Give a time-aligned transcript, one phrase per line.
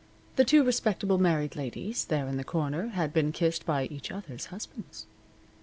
[0.35, 4.47] The two respectable married ladies there in the corner had been kissed by each other's
[4.47, 5.05] husbands.